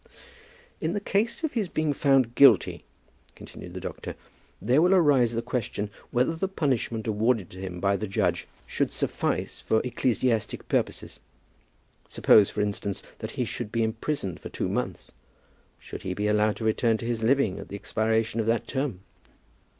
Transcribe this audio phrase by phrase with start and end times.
[0.79, 2.85] "In the case of his being found guilty,"
[3.35, 4.15] continued the doctor,
[4.59, 8.91] "there will arise the question whether the punishment awarded to him by the judge should
[8.91, 11.19] suffice for ecclesiastical purposes.
[12.09, 15.11] Suppose, for instance, that he should be imprisoned for two months,
[15.77, 19.01] should he be allowed to return to his living at the expiration of that term?"